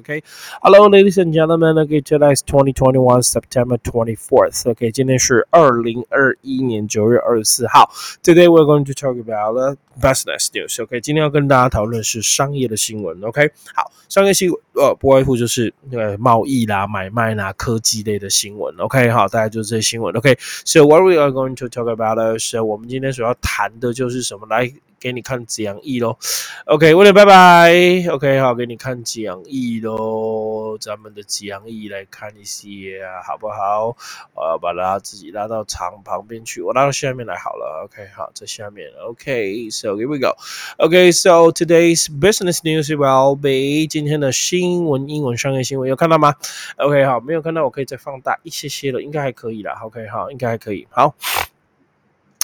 [0.00, 0.23] Okay,
[0.63, 1.77] hello, ladies and gentlemen.
[1.79, 4.65] Okay, today is 2021 September 24th.
[4.67, 7.91] Okay, 今天是二零二一年九月二十四号。
[8.23, 10.81] Today we're going to talk about the business news.
[10.83, 13.23] OK，今天要跟大家讨论是商业的新闻。
[13.23, 18.75] OK，好，商业新闻呃不外乎就是呃贸易啦、买卖啦、科技类的新闻。
[18.77, 20.13] OK，好，大概就是这些新闻。
[20.17, 24.73] OK，so what we are going to talk about 是我们今天所要谈的就是什么来。
[25.01, 26.15] 给你看讲义喽
[26.65, 27.73] ，OK，威廉拜拜
[28.07, 33.97] ，OK，好，给你看讲义喽，咱们的讲义来看一些啊，好不好？
[34.35, 46.35] 我要把它自己拉到长旁边去，我拉到下面来好了，OK，好，在下面，OK，so here we go，OK，so today's business news will be 今天的新闻英文商业新闻有看到吗
[46.77, 51.15] ？OK，好，没有看到我可以再放大一些些了，应该还可以啦，OK，好，应该还可以，好。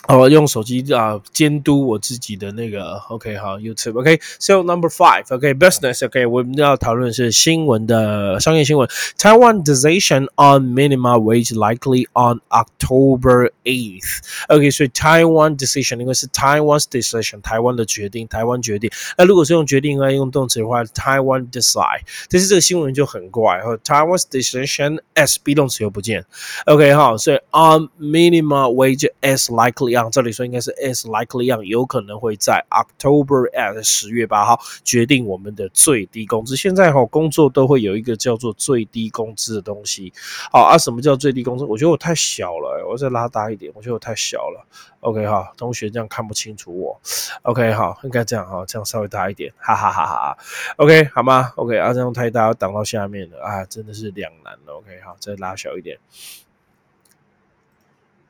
[0.09, 8.87] 我用手机啊监督我自己的那个，OK，好，YouTube，OK，So number five，OK，business，OK，我们要讨论是新闻的商业新闻。
[9.17, 18.91] Taiwan decision on minimum wage likely on October eighth。OK，所以 Taiwan decision 因为是 Taiwan's decision，台湾的决定，台湾决定。
[19.17, 22.01] 那如果是用决定，应该用动词的话，Taiwan decide。
[22.28, 26.27] 但是这个新闻就很怪，和 Taiwan's decision as be 动词又不见。
[26.67, 29.92] OK，好，所以 on minimum wage as likely。
[30.12, 36.56] 这里说应该是 is likely on，有可能会在 October at 十月八号决定我们的最低工资。
[36.56, 40.14] 现在哈工作都会有一个叫做最低工资的东西。
[40.52, 41.66] 好啊，什么叫最低工资？
[41.66, 43.72] 我觉得我太小了，我再拉大一点。
[43.75, 44.66] 我觉得我太小了。
[45.02, 47.00] OK 哈，同学这样看不清楚我。
[47.44, 49.53] OK 好，应该这样哈，这样稍微大一点。
[49.58, 50.38] 哈哈哈哈。
[50.78, 54.73] OK 好吗？OK 啊，这样太大要挡到下面了啊，真的是两难了。
[54.73, 55.98] OK 好，再拉小一点。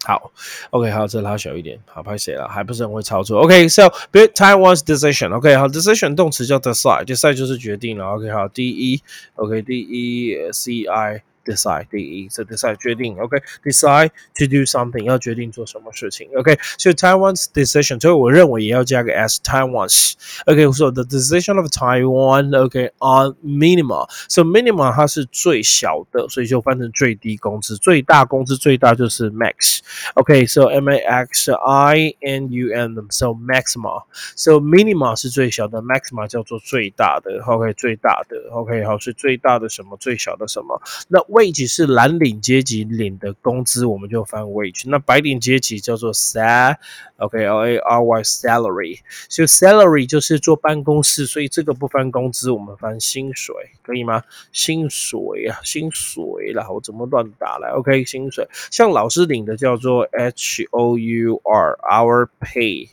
[0.05, 0.31] 好
[0.69, 2.47] ，OK，好，这拉小一点，好，拍谁了？
[2.47, 3.41] 还不是很会操作。
[3.41, 5.35] OK，so b i t Taiwan's decision。
[5.35, 8.05] OK，好，decision 动词叫 decide，decide 就是决定了。
[8.05, 9.01] OK，好，D E
[9.35, 11.23] OK，D E C I。
[11.46, 23.34] decide 第一，这 decide 决定，OK，decide to do something 要决定做什么事情，OK，所以 Taiwan's decision，所以我认为也要加个 s Taiwan's，OK，so the decision of Taiwan，OK，on
[23.44, 41.20] minimum，so minimum 它是最小的，所以就翻成最低工资，最大工资最大就是 max，OK，so M A X I N U M，so maximum，so minimum 是最小的，maximum 叫做最大的，OK，最大的，OK，好，是最大的什么，最小的什么，那
[41.37, 44.89] Wage 是蓝领阶级领的工资，我们就翻 wage。
[44.89, 48.99] 那白领阶级叫做 sal，OK，L A R Y salary。
[49.29, 54.23] 所以 salary 就是坐办公室，所以这个不翻工资，我们翻薪水，可以吗？
[54.51, 62.89] 薪水啊，薪水啦，我怎么乱打来？OK，薪水，像老师领的叫做 H O U R，our pay。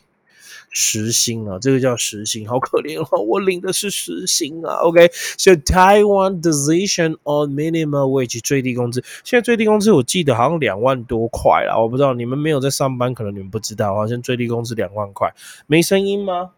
[0.77, 4.75] 时薪啊，这个叫时薪，好可怜哦， 我领的是时薪啊。
[4.81, 15.33] OK，so Taiwan decision on minimum wage 最低工资，现在最低工资我记得好像两万多块啦，我不知道你们没有在上班，可能你们不知道，好像最低工资两万块，
[15.65, 16.51] 没声音吗？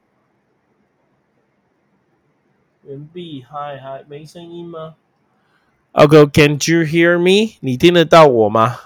[2.84, 4.96] 人币嗨嗨，没声音吗
[5.92, 7.58] ？OK，Can you hear me？
[7.60, 8.80] 你听得到我吗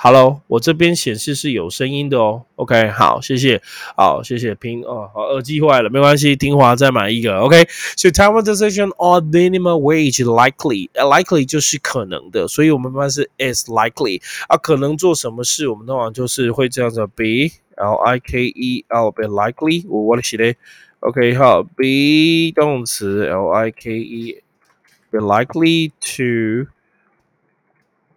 [0.00, 2.44] ？Hello，我这边显示是有声音的哦。
[2.54, 3.60] OK，好，谢谢，
[3.96, 7.36] 好，谢谢拼哦，好，耳机坏了，没关系，听话再买一个。
[7.40, 7.66] OK，
[7.96, 18.84] 所以 Taiwan decision on minimum wage likely，likely 就是可能的，所以我们一般是 is likely 啊，可能做什么事，我们通常就是会这样子 be l i k e
[18.88, 20.56] l be likely，我我写嘞
[21.00, 24.42] OK，好，be 动词 l i k e
[25.10, 26.70] be likely to。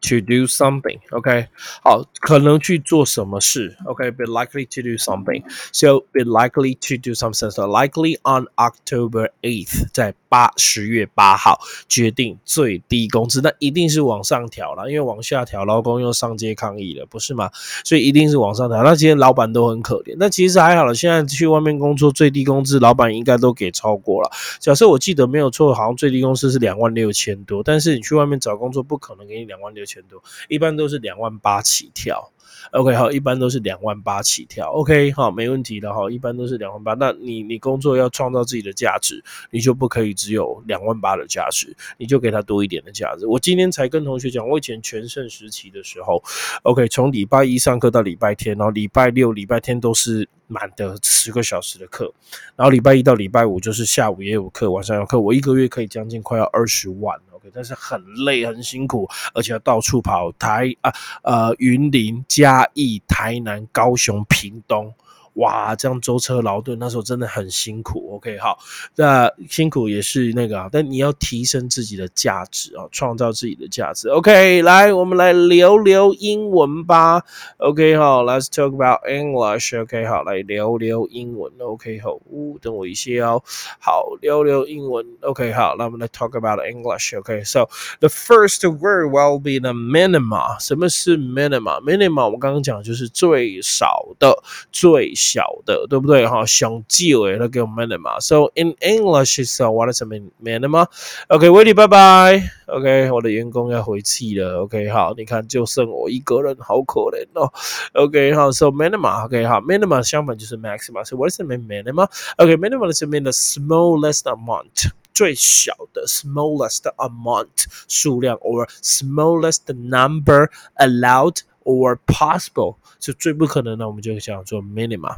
[0.03, 1.49] To do something, OK，
[1.83, 5.43] 好，可能去做什么事，OK，be likely to do something.
[5.73, 7.51] So be likely to do something.
[7.51, 11.60] So likely on October eighth，在 八十月八号
[11.90, 17.52] 决定最低工资，那一定是往上调了，因为往下调，劳工又上街抗议了，不是吗？
[17.84, 18.82] 所以一定是往上调。
[18.82, 20.96] 那今天老板都很可怜，那其实还好了。
[20.96, 24.32] 现在去外面工作，最低工资老板应该都给超过了。
[24.62, 32.32] 假设我记得没有错，好像最低工资是两万六千多，但是你去外面找工作，不可能给你两万六千多，一般都是两万八起跳。
[32.72, 34.70] OK，好，一般都是两万八起跳。
[34.72, 36.94] OK，好，没问题的哈，一般都是两万八。
[36.94, 43.28] 那你你工作要创造自己的价值，你就不可以只有两万八的价值，你就给他多一点的价值。
[43.28, 46.24] 我今天才跟同学讲，我以前全盛时期的时候
[46.64, 52.14] ，OK，从礼拜一上课到礼拜天，然后礼拜六、礼拜天都是满的十个小时的课，
[52.56, 57.20] 然后礼拜一到礼拜五就是下午也有课，晚上有课，我一个月可以将近快要二十万。
[57.54, 60.94] 但是很累很辛苦，而且要到处跑台啊
[61.24, 64.94] 呃云林嘉义台南高雄屏东，
[65.36, 68.16] 哇，这样舟车劳顿，那时候真的很辛苦。
[68.16, 68.58] OK，好，
[68.96, 74.10] 那辛苦也是那个，但你要提升自己的价值啊，创造自己的价值。
[74.10, 77.24] OK，来，我们来聊聊英文吧。
[77.58, 79.80] OK，好，Let's talk about English。
[79.80, 81.52] OK，好，来聊聊英文。
[81.60, 83.42] OK，好，呜，等我一下哦。
[83.80, 85.06] 好，聊聊英文。
[85.22, 87.18] OK，好，那我们来 talk about English。
[87.18, 87.70] OK，so
[88.00, 90.60] the first word will be the minima。
[90.60, 96.26] 什么是 minima？minima 我们刚刚讲就是最少的、最小的，对不对？
[96.26, 98.20] 哈，想记诶，那叫 minima。
[98.20, 100.88] So in English, so what is a minima?
[101.28, 102.50] OK，威利，拜拜。
[102.68, 104.62] OK，我的员工要回去了。
[104.64, 107.52] OK，好，你看就剩我一个人，好可怜哦。
[107.94, 109.26] OK，好，So minima。
[109.26, 111.04] OK，好，minima 相反就是 maxima。
[111.06, 121.40] So what is the minima？OK，minima is mean the smallest amount，最小的 smallest amount 数量，or smallest number allowed
[121.65, 125.17] or possible，是最不可能的，我们就叫做 minima。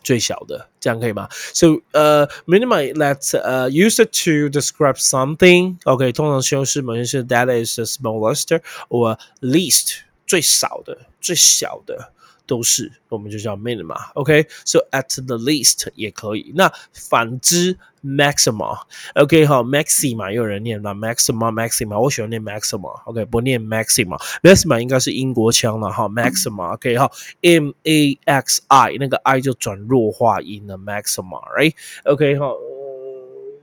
[0.00, 1.28] 最小的，这样可以吗？
[1.52, 12.12] So 呃、uh,，minima let's 呃、uh, use it to describe something。OK，通常修饰某件事，that is the smallest or least 最少的、最小的。
[12.53, 14.11] 都是，我们就叫 minima。
[14.13, 14.87] OK，so、okay?
[14.91, 16.51] at the least 也可以。
[16.55, 23.01] 那反之 maxima，OK，、okay, 好，maxima 有人念吗？maxima，maxima，我喜欢念 maxima。
[23.05, 27.11] OK，不念 maxima，maxima 应该是英国腔了哈，maxima，OK，、okay, 好
[27.41, 32.53] ，m a x i 那个 i 就转弱化音了，maxima，right？OK，、okay, 好。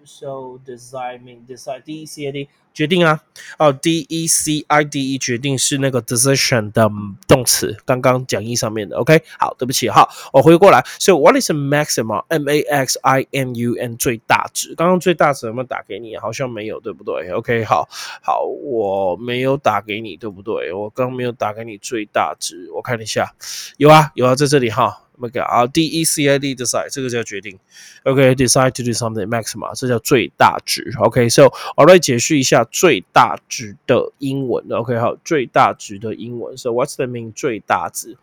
[0.05, 3.21] So decide mean decide D E C I D 决定啊，
[3.59, 6.91] 哦 D E C I D E 决定是那个 decision 的
[7.29, 8.97] 动词，刚刚讲义上面的。
[8.97, 10.85] OK，好，对不起，好，我回过来。
[10.99, 12.25] So what is a maximum?
[12.29, 14.75] M A X I M U N 最大值。
[14.75, 16.17] 刚刚最大值有没有打给你？
[16.17, 17.89] 好像没有，对不对？OK，好，
[18.23, 20.73] 好，我没有打给你，对不对？
[20.73, 23.35] 我刚没有打给你最大值，我看一下，
[23.77, 25.03] 有啊，有啊，在这里哈。
[25.20, 27.58] 那个啊，D E C I D decide 这个叫决定，
[28.04, 38.18] OK，decide to do something maxima 这叫最大值，OK，so 我来解释一下最大值的英文，OK，好，最大值的英文，so what's the mean 最大值？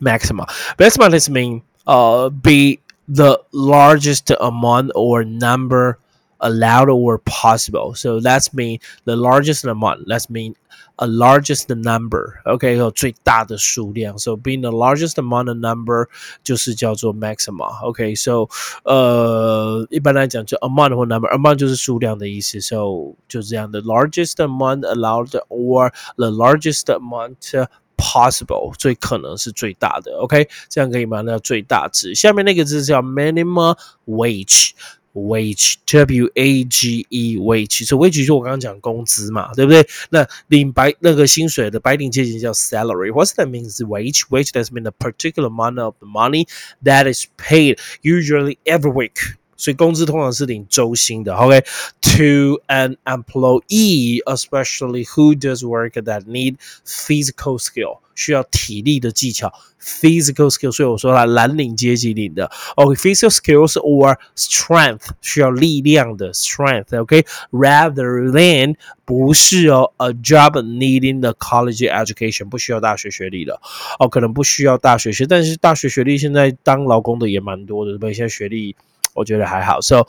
[0.00, 5.98] maxima，maxima does mean uh be the largest amount or number
[6.38, 7.94] allowed or possible.
[7.94, 10.06] So that's mean the largest amount.
[10.06, 10.54] Let's mean
[10.96, 12.40] a largest number.
[12.44, 14.18] OK，有最大的数量。
[14.18, 16.08] So being the largest amount of number
[16.42, 17.84] 就是叫做 maxima.
[17.84, 18.48] OK，so
[18.84, 22.60] 呃，一般来讲就 amount 或 number，amount 就是数量的意思。
[22.60, 31.22] So 就这样的 largest amount allowed or the largest amount possible 最可能是最大的，OK，这样可以吗？
[31.22, 32.14] 那最大值。
[32.14, 33.76] 下面那个字叫 minimum
[34.06, 34.72] wage。
[35.14, 39.88] wage w a g e wage，所以 wage 就我刚刚讲工资嘛，对不对？
[40.10, 43.78] 那领白那个薪水的白领阶级叫 salary。What's that means?
[43.82, 46.46] Wage wage does mean a particular amount of money
[46.84, 49.36] that is paid usually every week.
[49.60, 56.56] 所以工资通常是领周薪的，OK？To an employee, especially who does work that need
[56.86, 59.50] physical skill，需要体力的技巧，
[59.80, 60.70] physical skill。
[60.70, 68.76] 所以我说它蓝领阶级领的，OK？Physical skills or strength，需要力量的 strength，OK？Rather than
[69.06, 73.58] 不是哦，a job needing the college education，不需要大学学历的，
[73.98, 78.12] 哦，可能不需要大学学，但是大学学历现在当劳工的也蛮多的，对不对？
[78.12, 78.76] 现在学历。
[79.14, 79.80] 我觉得还好。
[79.80, 80.06] So,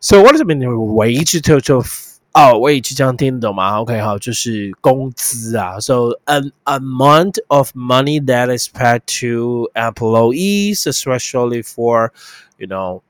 [0.00, 1.84] so what does it mean wage to to
[2.32, 3.80] 哦，wage 这样听得懂吗？
[3.80, 5.78] OK，好，就是工资啊。
[5.80, 12.12] So an amount of money that is paid to employees, especially for,
[12.58, 13.02] you know.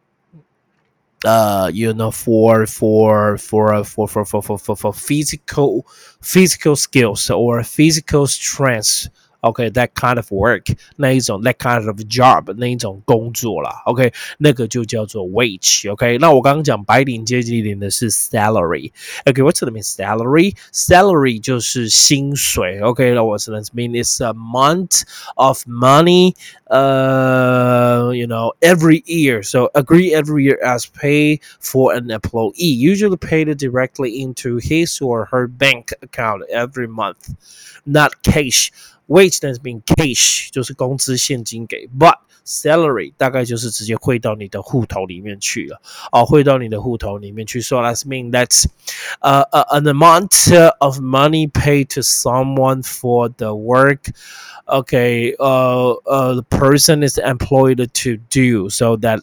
[1.25, 5.87] Uh, you know, for for for for for for for for physical
[6.21, 9.09] physical skills or physical strength
[9.43, 16.17] OK，that kind of work 那一种 that kind of job 那一种工作啦，OK，那个就叫做 wage，OK。
[16.19, 23.13] 那我刚刚讲白领阶级领的是 salary，OK，what's the mean salary？salary 就是薪水，OK。
[23.15, 25.03] 那 what's the mean it's a month
[25.35, 26.37] of money，
[26.67, 29.43] 呃，you know every year.
[29.43, 35.27] So agree every year as pay for an employee, usually paid directly into his or
[35.33, 37.35] her bank account every month,
[37.85, 38.71] not cash.
[39.09, 42.15] Wage does mean cash，就是工资现金给，but
[42.47, 45.81] salary 大概就是直接汇到你的户头里面去了，
[46.13, 47.61] 哦，汇到你的户头里面去。
[47.61, 48.67] So that's mean that's
[49.21, 54.13] uh, uh, an amount of money paid to someone for the work.
[54.67, 59.21] Okay, uh, uh, the person is employed to do so that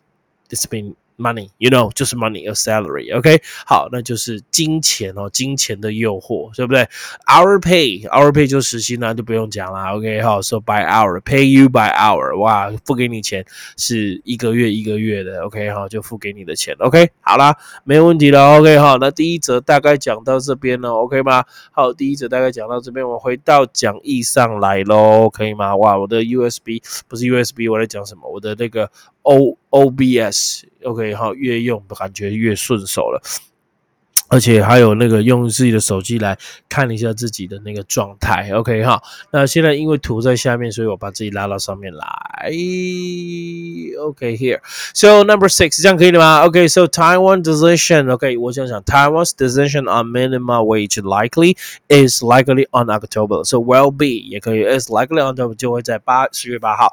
[0.51, 6.88] it's been money，you know，就是 money，a salary，OK，好，那就是金钱哦，金钱的诱惑，对不对
[7.26, 13.44] ？Our pay，our pay 就实薪啦，就不用讲了，OK，好，so by hour，pay you by hour，哇，付给你钱
[13.76, 21.44] 是一个月一个月的，OK，好，就付给你的钱，OK，好啦，没问题了，OK，好，那第一则大概讲到这边了，OK 吗？
[21.72, 25.76] 好，第一则大概讲到这边，我回到讲义上来喽，可以吗？
[25.76, 28.28] 哇，我的 USB 不是 USB，我在讲什么？
[28.28, 28.90] 我的那个
[29.24, 33.20] O OBS，OK，好，越用感觉越顺手了。
[34.28, 36.36] 而且还有那个用自己的手机来
[36.68, 39.00] 看一下自己的那个状态，OK 哈。
[39.30, 42.50] 那现在因为图在下面，所以我把自己拉到上面来
[44.00, 44.60] ，OK here。
[44.94, 51.56] So number six，这样可以了吗？OK，so Taiwan decision，OK，我想想，Taiwan's decision on minimum wage likely
[51.88, 56.92] is likely on October，so will be 也可以，is likely on October 就会在八十月八号。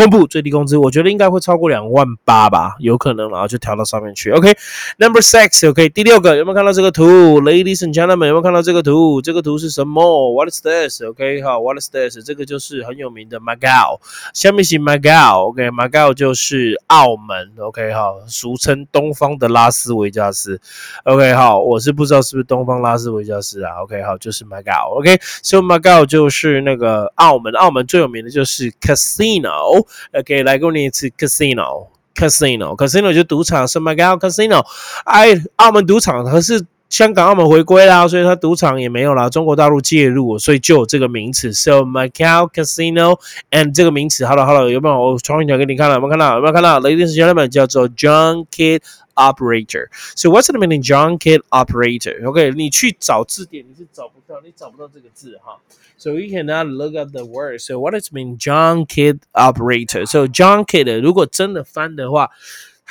[0.00, 4.30] 公布最低工资，我觉得应该会超过两万八吧，有可能，然后就调到上面去。
[4.30, 7.04] OK，Number six，OK，第六个有没有看到这个图
[7.42, 9.20] ？Ladies and gentlemen，有没有看到这个图？
[9.20, 12.24] 这个图是什么？What is this？OK，好，What is this？
[12.24, 14.00] 这个就是很有名的 Macau，
[14.32, 20.58] 下面是 Macau，OK，Macau 就是澳门，OK，好，俗称东方的拉斯维加斯。
[21.04, 29.86] OK，好，我是不知道是不是东方拉斯维加斯啊？OK，好，就是 Macau，OK，So Macau 就是那个澳门，澳门最有名的就是 Casino。
[30.12, 34.64] OK，来过你一次 casino，casino，casino 就赌场，是 Macau casino。
[35.04, 39.30] 哎，澳门赌场可是香港、澳门回归啦，所以它赌场也没有啦。
[39.30, 41.52] 中国大陆介入，所以就有这个名词。
[41.52, 45.00] So Macau casino，and 这个名词，Hello，Hello，有没有？
[45.00, 46.34] 我重新讲给你看了，有没有看到？
[46.34, 48.80] 有没有看到？Ladies and gentlemen，叫做 junket
[49.14, 49.86] operator。
[50.16, 55.58] So what's the meaning junket operator？OK，你去找字典，你是找不到，你找不到这个字哈。
[55.96, 57.60] So you cannot look up the word.
[57.60, 60.06] So what does mean junket operator?
[60.06, 62.30] So junket 如果真的翻的话，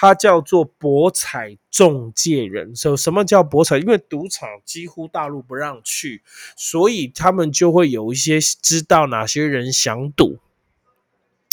[0.02, 2.74] 它叫做博彩中介人。
[2.74, 3.80] So 什么叫博彩？
[3.80, 6.24] 因为赌场几乎大陆不让去，
[6.56, 10.40] 所以他们就会有一些知道哪些人想赌。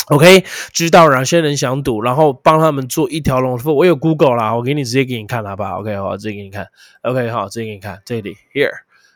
[0.07, 3.79] OK，知道哪些人想赌，然后帮他们做一条龙服务。
[3.79, 6.69] 我有 Google 啦，我给你直接给你看，好不好？OK，好，直接给你看。
[7.03, 8.71] OK，好，直接给你看这里，Here。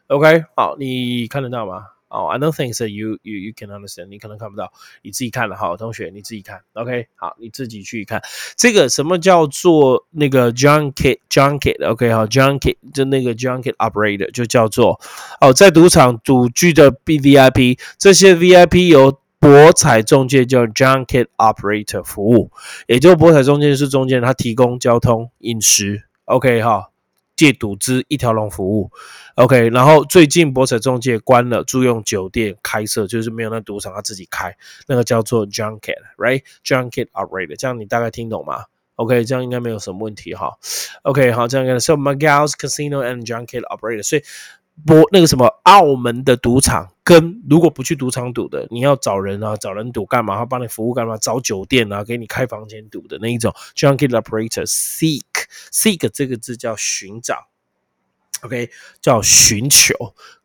[0.09, 1.85] OK，好，你看得到吗？
[2.11, 8.21] 哦，I don't think that you you you can understand，你可能看不到，你自己看了，哈，同学你自己看，OK，好，你自己去看
[8.57, 15.01] 这个什么叫做那个 junket junket，OK，哈，junket 就那个 junket operator 就叫做
[15.41, 22.51] 哦，在赌场赌具的 B V I P，这些 V I P 由博彩中介叫 junket operator 服务，
[22.89, 26.89] 也就博彩中介是中间，他提供交通、饮食，OK，哈。
[27.41, 28.91] 借赌资一条龙服务
[29.37, 34.55] ，OK，然后最近博彩中介关了，租用酒店开设，就是没有那赌场他自己开，
[34.87, 38.65] 那个叫做 junket，right？junket operator，这样你大概听懂吗
[38.97, 40.53] ？OK，这样应该没有什么问题哈。
[41.05, 44.23] OK，好，这样跟 So Macau's casino and junket operator，所以。
[44.87, 50.39] 博那个什么澳门的赌场，跟如果不去赌场赌的，你要找人啊，找人赌干嘛？
[50.39, 51.19] 他帮你服务干嘛？
[51.19, 55.21] 找酒店啊，给你开房间赌的那一种，junket Operator C
[55.73, 57.49] Seek 这个字叫寻找。
[58.43, 58.71] OK，
[59.03, 59.95] 叫寻求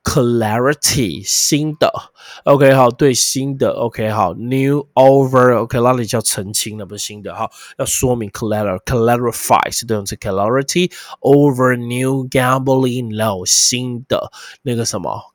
[0.03, 2.11] clarity 新的
[2.43, 14.29] OK 好，对新的 OK 好 new over OK 那里叫澄清了，不是新的哈，要说明 Clarity，clarify 是动词 clarity over new gambling low，新的
[14.63, 15.34] 那个什么。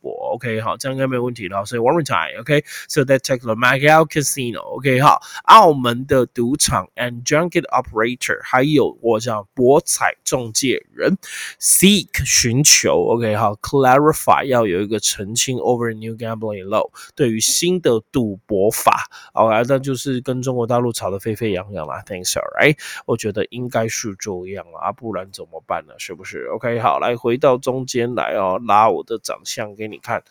[0.00, 1.64] 我 OK，好，这样应该没有问题了。
[1.64, 11.16] 所以 one more time，OK，so that takes the Macau casino，OK，好，澳门的赌场 and junket operator，还有我讲博彩中介人
[11.60, 22.02] ，seek 寻求，OK，好，clarify 要有一个澄清 over new gambling law，对于新的赌博法，OK，那就是跟中国大陆吵得沸沸扬扬啦。
[22.06, 25.94] Thanks, alright，我觉得应该是这样啦，不然怎么办呢？
[25.98, 30.22] 是不是？OK，好，来回到中间来哦，拉我的长相给你看。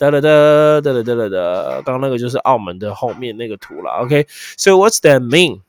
[0.00, 3.90] 哒哒哒哒哒哒哒哒，刚刚那个就是澳门的后面那个图了。
[4.00, 5.60] OK，so what's that mean？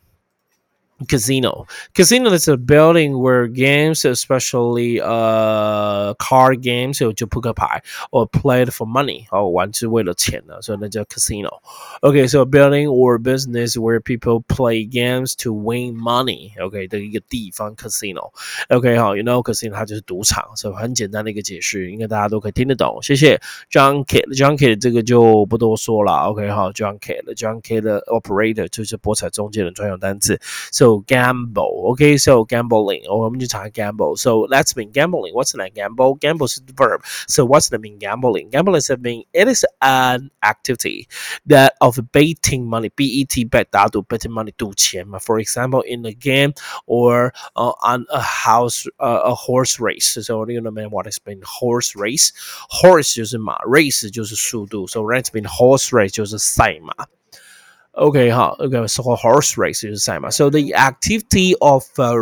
[1.08, 1.66] casino.
[1.92, 9.26] Casino is a building where games, especially uh card games, 就扑克牌 or played for money
[9.30, 11.50] 哦，玩是为了钱的，所以那叫 casino.
[12.00, 16.52] Okay, so a building or business where people play games to win money.
[16.64, 18.30] OK 的一个地方 casino.
[18.68, 23.02] OK 好，you know casino 它就是赌场，所以很简单的一个解释，应该大家都可以听得懂。
[23.02, 26.12] 谢谢 junket junket 这个就不多说了。
[26.28, 30.40] OK 好，junket junket operator 就是博彩中介的专用单词。
[30.70, 31.90] So so gamble.
[31.92, 33.02] Okay, so gambling.
[33.08, 34.16] Or I'm just talking gamble.
[34.16, 35.34] So let's mean gambling.
[35.34, 36.16] What's the gamble?
[36.16, 37.02] Gamble is the verb.
[37.28, 38.50] So what's the mean gambling?
[38.50, 41.08] Gambling is a mean it is an activity
[41.46, 42.90] that of betting money.
[42.94, 45.18] B E T bet 打赌 betting money 赌钱嘛.
[45.18, 46.54] For example, in a game
[46.86, 50.18] or uh, on a house uh, a horse race.
[50.20, 52.32] So you know man what is been horse race?
[52.70, 54.86] Horse 就是马，race 就是速度。
[54.86, 56.92] So let's mean horse race 就是赛马。
[57.99, 60.29] OK 哈，OK，so horse race 就是赛马。
[60.29, 62.15] So the activity of uh,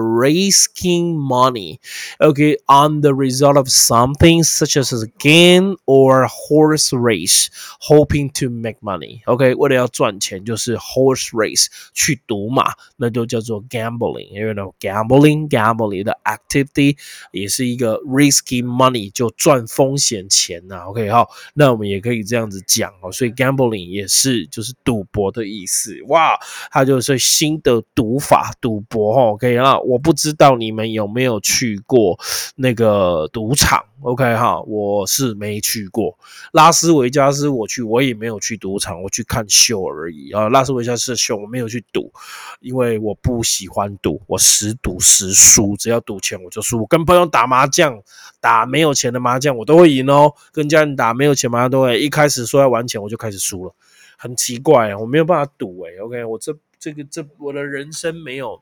[0.77, 1.81] raising money,
[2.21, 8.49] okay, on the result of something such as a game or horse race, hoping to
[8.49, 9.23] make money.
[9.27, 16.97] OK，为了要赚钱，就是 horse race 去赌马，那就叫做 gambling。You know gambling, gambling 的 activity
[17.33, 20.85] 也是一个 risking money，就赚风险钱呐。
[20.87, 23.11] OK 好，那我们也可以这样子讲哦。
[23.11, 25.73] 所以 gambling 也是就是赌博的意思。
[25.73, 26.39] 思哇，
[26.71, 29.23] 它就是新的赌法，赌博哈。
[29.33, 32.20] OK 啊，我不知道你 你们有没有去过
[32.58, 33.82] 那个赌场。
[34.02, 36.16] OK 哈，我是没去过
[36.52, 40.50] 拉斯维加斯，我去我也没有去赌场，我去看秀而已啊。
[40.50, 42.12] 拉斯维加斯的秀我没有去赌，
[42.60, 46.86] 因为我不喜欢赌，我十赌十输，只要赌钱我就输。
[46.86, 48.00] 跟朋友打麻将，
[48.40, 50.32] 打没有钱的麻将我都会赢哦。
[50.52, 53.74] 跟家人打没有钱麻将都会，一开始说要玩钱我就开始输了。
[54.20, 58.62] 很奇怪啊，我没有办法赌哎，OK，我这这个这我的人生没有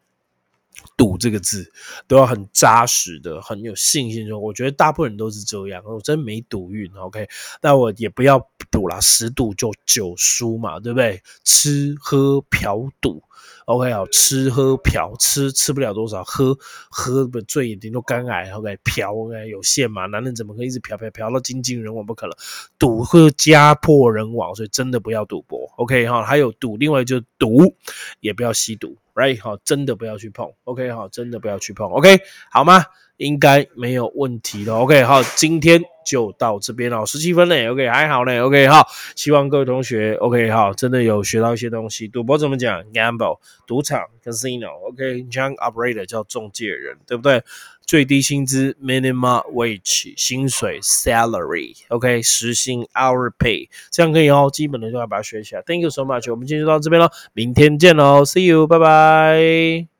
[0.98, 1.72] 赌这个字，
[2.08, 4.28] 都要很扎实的，很有信心。
[4.28, 7.28] 说我觉得大部分人都是这样，我真没赌运，OK，
[7.62, 8.40] 那我也不要
[8.72, 11.22] 赌了，十赌就九输嘛，对不对？
[11.44, 13.24] 吃喝嫖赌。
[13.66, 16.56] OK 好，吃喝嫖吃吃不了多少，喝
[16.90, 18.52] 喝的醉眼睛都肝癌。
[18.52, 22.06] OK 嫖 OK 有限嘛，男人怎么可以一直嫖嫖嫖到精尽人亡？
[22.06, 22.36] 不可能，
[22.78, 25.68] 赌会家破人亡，所以真的不要赌博。
[25.78, 27.76] OK 哈，还有赌，另外就是赌
[28.20, 30.52] 也不要吸毒，Right 好，真的不要去碰。
[30.66, 31.90] OK 好，真的不要去碰。
[31.90, 32.20] OK
[32.52, 32.86] 好吗？
[33.18, 34.76] 应该没有问题的。
[34.76, 35.82] OK 好，今天。
[36.06, 42.08] 就到这边了，十七分嘞，OK，还好嘞，OK，好，希望各位同学，OK，好，真的有学到一些东西。
[42.08, 47.42] 赌博怎么讲？Gamble，赌场，Casino，OK，Junk operator 叫中介人，对不对？
[47.88, 55.64] 最低薪资，Minimum wage，薪水，Salary，OK，时薪，Hour pay，这样可以哦，基本的就要把它学起来。
[55.64, 59.95] Thank you so much，我们今天就到这边了，明天见喽，See you，拜拜。